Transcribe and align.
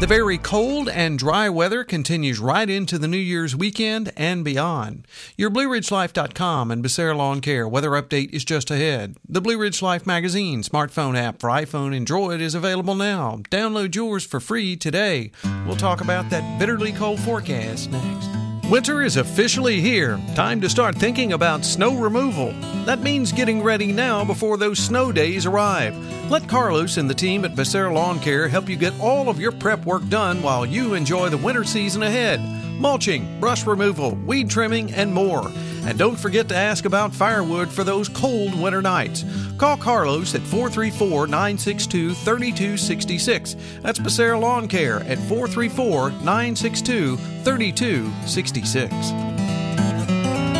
The 0.00 0.06
very 0.06 0.38
cold 0.38 0.88
and 0.88 1.18
dry 1.18 1.48
weather 1.48 1.82
continues 1.82 2.38
right 2.38 2.70
into 2.70 3.00
the 3.00 3.08
New 3.08 3.16
Year's 3.16 3.56
weekend 3.56 4.12
and 4.16 4.44
beyond. 4.44 5.08
Your 5.36 5.50
BlueRidgeLife.com 5.50 6.70
and 6.70 6.84
Becerra 6.84 7.16
Lawn 7.16 7.40
Care 7.40 7.66
weather 7.66 7.90
update 7.90 8.30
is 8.30 8.44
just 8.44 8.70
ahead. 8.70 9.16
The 9.28 9.40
Blue 9.40 9.58
Ridge 9.58 9.82
Life 9.82 10.06
magazine 10.06 10.62
smartphone 10.62 11.18
app 11.18 11.40
for 11.40 11.50
iPhone 11.50 11.96
and 11.96 12.06
Droid 12.06 12.40
is 12.40 12.54
available 12.54 12.94
now. 12.94 13.40
Download 13.50 13.92
yours 13.92 14.24
for 14.24 14.38
free 14.38 14.76
today. 14.76 15.32
We'll 15.66 15.74
talk 15.74 16.00
about 16.00 16.30
that 16.30 16.60
bitterly 16.60 16.92
cold 16.92 17.18
forecast 17.18 17.90
next. 17.90 18.47
Winter 18.70 19.00
is 19.00 19.16
officially 19.16 19.80
here. 19.80 20.20
Time 20.34 20.60
to 20.60 20.68
start 20.68 20.94
thinking 20.94 21.32
about 21.32 21.64
snow 21.64 21.96
removal. 21.96 22.52
That 22.84 23.00
means 23.00 23.32
getting 23.32 23.62
ready 23.62 23.92
now 23.92 24.26
before 24.26 24.58
those 24.58 24.78
snow 24.78 25.10
days 25.10 25.46
arrive. 25.46 25.96
Let 26.30 26.46
Carlos 26.50 26.98
and 26.98 27.08
the 27.08 27.14
team 27.14 27.46
at 27.46 27.54
Becerra 27.54 27.90
Lawn 27.90 28.20
Care 28.20 28.46
help 28.46 28.68
you 28.68 28.76
get 28.76 28.92
all 29.00 29.30
of 29.30 29.40
your 29.40 29.52
prep 29.52 29.86
work 29.86 30.06
done 30.10 30.42
while 30.42 30.66
you 30.66 30.92
enjoy 30.92 31.30
the 31.30 31.38
winter 31.38 31.64
season 31.64 32.02
ahead. 32.02 32.42
Mulching, 32.78 33.40
brush 33.40 33.66
removal, 33.66 34.16
weed 34.26 34.50
trimming, 34.50 34.92
and 34.92 35.14
more. 35.14 35.50
And 35.84 35.98
don't 35.98 36.18
forget 36.18 36.46
to 36.50 36.56
ask 36.56 36.84
about 36.84 37.14
firewood 37.14 37.70
for 37.70 37.84
those 37.84 38.10
cold 38.10 38.54
winter 38.54 38.82
nights. 38.82 39.24
Call 39.58 39.76
Carlos 39.76 40.34
at 40.34 40.40
434 40.42 41.26
962 41.26 42.14
3266. 42.14 43.56
That's 43.82 43.98
Becerra 43.98 44.40
Lawn 44.40 44.68
Care 44.68 45.00
at 45.00 45.18
434 45.18 46.10
962 46.10 47.16
3266. 47.16 49.27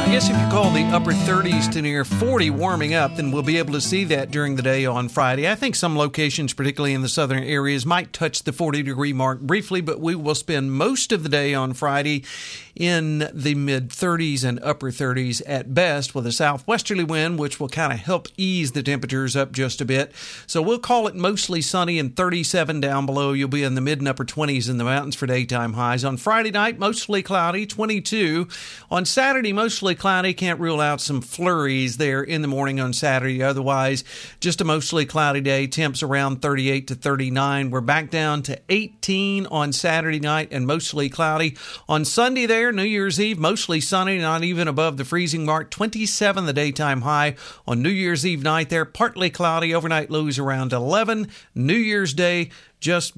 I 0.09 0.13
guess 0.13 0.31
if 0.31 0.41
you 0.41 0.49
call 0.49 0.71
the 0.71 0.85
upper 0.85 1.13
30s 1.13 1.71
to 1.73 1.83
near 1.83 2.03
40 2.03 2.49
warming 2.49 2.95
up, 2.95 3.17
then 3.17 3.31
we'll 3.31 3.43
be 3.43 3.59
able 3.59 3.75
to 3.75 3.81
see 3.81 4.05
that 4.05 4.31
during 4.31 4.57
the 4.57 4.63
day 4.63 4.87
on 4.87 5.11
Friday. 5.11 5.47
I 5.47 5.55
think 5.55 5.75
some 5.75 5.99
locations, 5.99 6.55
particularly 6.55 6.95
in 6.95 7.03
the 7.03 7.11
southern 7.11 7.45
areas, 7.45 7.85
might 7.85 8.15
touch 8.15 8.45
the 8.45 8.55
40 8.55 8.83
degree 8.83 9.13
mark 9.13 9.41
briefly, 9.41 9.83
but 9.83 10.01
we 10.01 10.15
will 10.15 10.35
spend 10.35 10.73
most 10.73 11.13
of 11.13 11.25
the 11.25 11.29
day 11.29 11.53
on 11.53 11.75
Friday 11.75 12.25
in 12.75 13.29
the 13.35 13.55
mid 13.55 13.91
30s 13.91 14.45
and 14.45 14.61
upper 14.63 14.91
30s 14.91 15.43
at 15.47 15.75
best 15.75 16.15
with 16.15 16.27
a 16.27 16.33
southwesterly 16.33 17.05
wind, 17.05 17.39
which 17.39 17.59
will 17.59 17.69
kind 17.69 17.93
of 17.93 17.99
help 17.99 18.29
ease 18.37 18.73
the 18.73 18.83
temperatures 18.83 19.37
up 19.37 19.53
just 19.53 19.81
a 19.81 19.85
bit. 19.85 20.13
So 20.47 20.63
we'll 20.63 20.79
call 20.79 21.09
it 21.09 21.17
mostly 21.17 21.61
sunny 21.61 21.99
and 21.99 22.17
37 22.17 22.81
down 22.81 23.05
below. 23.05 23.33
You'll 23.33 23.49
be 23.49 23.65
in 23.65 23.75
the 23.75 23.81
mid 23.81 23.99
and 23.99 24.09
upper 24.09 24.25
20s 24.25 24.71
in 24.71 24.79
the 24.79 24.85
mountains 24.85 25.17
for 25.17 25.27
daytime 25.27 25.75
highs. 25.75 26.05
On 26.05 26.17
Friday 26.17 26.53
night, 26.53 26.79
mostly 26.79 27.23
cloudy, 27.23 27.67
22. 27.67 28.49
On 28.91 29.05
Saturday, 29.05 29.53
mostly 29.53 29.97
cloudy. 29.99 30.33
Can't 30.33 30.61
rule 30.61 30.81
out 30.81 31.01
some 31.01 31.21
flurries 31.21 31.97
there 31.97 32.23
in 32.23 32.43
the 32.43 32.49
morning 32.49 32.81
on 32.81 32.93
Saturday. 32.93 33.43
Otherwise, 33.43 34.05
just 34.41 34.61
a 34.61 34.65
mostly 34.65 35.05
cloudy 35.05 35.41
day. 35.41 35.67
Temps 35.67 36.03
around 36.03 36.41
38 36.41 36.87
to 36.89 36.95
39. 36.95 37.71
We're 37.71 37.81
back 37.81 38.11
down 38.11 38.43
to 38.43 38.61
18 38.69 39.47
on 39.47 39.73
Saturday 39.73 40.21
night 40.21 40.49
and 40.53 40.67
mostly 40.67 41.09
cloudy. 41.09 41.57
On 41.89 42.05
Sunday, 42.05 42.47
there, 42.47 42.73
New 42.73 42.83
Year's 42.83 43.21
Eve, 43.21 43.39
mostly 43.39 43.81
sunny, 43.81 44.19
not 44.19 44.45
even 44.45 44.69
above 44.69 44.97
the 44.97 45.05
freezing 45.05 45.45
mark. 45.45 45.71
27 45.71 46.47
the 46.47 46.53
daytime 46.53 47.03
high. 47.03 47.37
On 47.67 47.83
New 47.83 47.89
Year's 47.89 48.25
Eve 48.25 48.43
night, 48.43 48.71
there, 48.71 48.85
partly 48.85 49.31
cloudy. 49.31 49.75
Overnight 49.75 50.11
lows 50.11 50.39
around 50.39 50.73
11. 50.73 51.29
New 51.55 51.75
Year's 51.75 52.15
Day, 52.15 52.51
just 52.81 53.15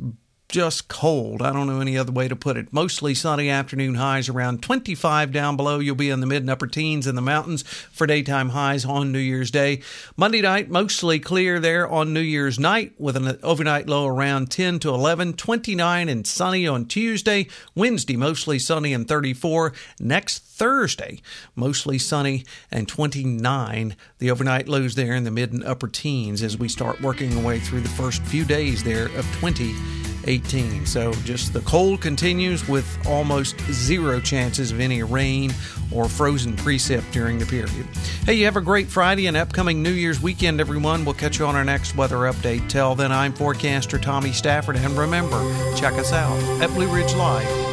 just 0.50 0.88
cold. 0.88 1.42
I 1.42 1.52
don't 1.52 1.68
know 1.68 1.80
any 1.80 1.96
other 1.96 2.12
way 2.12 2.26
to 2.26 2.34
put 2.34 2.56
it. 2.56 2.72
Mostly 2.72 3.14
sunny 3.14 3.48
afternoon 3.48 3.94
highs 3.94 4.28
around 4.28 4.62
25 4.62 5.32
down 5.32 5.56
below. 5.56 5.78
You'll 5.78 5.94
be 5.94 6.10
in 6.10 6.20
the 6.20 6.26
mid 6.26 6.42
and 6.42 6.50
upper 6.50 6.66
teens 6.66 7.06
in 7.06 7.14
the 7.14 7.22
mountains 7.22 7.62
for 7.62 8.06
daytime 8.06 8.50
highs 8.50 8.84
on 8.84 9.12
New 9.12 9.18
Year's 9.20 9.50
Day. 9.50 9.80
Monday 10.16 10.40
night, 10.40 10.68
mostly 10.68 11.20
clear 11.20 11.60
there 11.60 11.88
on 11.88 12.12
New 12.12 12.20
Year's 12.20 12.58
night 12.58 12.92
with 12.98 13.16
an 13.16 13.38
overnight 13.42 13.88
low 13.88 14.06
around 14.06 14.50
10 14.50 14.80
to 14.80 14.88
11. 14.90 15.34
29 15.34 16.08
and 16.08 16.26
sunny 16.26 16.66
on 16.66 16.84
Tuesday. 16.84 17.46
Wednesday, 17.74 18.16
mostly 18.16 18.58
sunny 18.58 18.92
and 18.92 19.06
34. 19.06 19.72
Next 20.00 20.40
Thursday, 20.40 21.22
mostly 21.54 21.96
sunny 21.96 22.44
and 22.70 22.88
29. 22.88 23.94
The 24.18 24.30
overnight 24.30 24.68
lows 24.68 24.96
there 24.96 25.14
in 25.14 25.24
the 25.24 25.30
mid 25.30 25.52
and 25.52 25.64
upper 25.64 25.88
teens 25.88 26.42
as 26.42 26.58
we 26.58 26.68
start 26.68 27.00
working 27.00 27.36
our 27.38 27.44
way 27.44 27.60
through 27.60 27.80
the 27.80 27.88
first 27.88 28.22
few 28.24 28.44
days 28.44 28.82
there 28.82 29.06
of 29.16 29.26
20. 29.36 29.99
18. 30.30 30.86
So 30.86 31.12
just 31.24 31.52
the 31.52 31.60
cold 31.60 32.00
continues 32.00 32.66
with 32.68 32.86
almost 33.06 33.60
zero 33.72 34.20
chances 34.20 34.70
of 34.70 34.80
any 34.80 35.02
rain 35.02 35.52
or 35.92 36.08
frozen 36.08 36.56
precip 36.56 37.02
during 37.10 37.38
the 37.38 37.46
period. 37.46 37.86
Hey, 38.24 38.34
you 38.34 38.44
have 38.44 38.56
a 38.56 38.60
great 38.60 38.86
Friday 38.86 39.26
and 39.26 39.36
upcoming 39.36 39.82
New 39.82 39.90
Year's 39.90 40.20
weekend, 40.22 40.60
everyone. 40.60 41.04
We'll 41.04 41.14
catch 41.14 41.38
you 41.38 41.46
on 41.46 41.56
our 41.56 41.64
next 41.64 41.96
weather 41.96 42.18
update. 42.18 42.68
Till 42.68 42.94
then, 42.94 43.10
I'm 43.10 43.32
forecaster 43.32 43.98
Tommy 43.98 44.32
Stafford, 44.32 44.76
and 44.76 44.96
remember, 44.96 45.40
check 45.74 45.94
us 45.94 46.12
out 46.12 46.38
at 46.62 46.70
BlueRidgeLife.com. 46.70 47.69